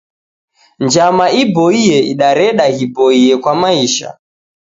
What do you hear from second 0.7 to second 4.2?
Njama iboie idareda ghiboie kwa maisha.